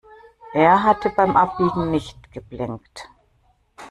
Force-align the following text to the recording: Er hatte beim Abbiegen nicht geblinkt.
Er 0.55 0.81
hatte 0.81 1.11
beim 1.11 1.37
Abbiegen 1.37 1.91
nicht 1.91 2.31
geblinkt. 2.33 3.07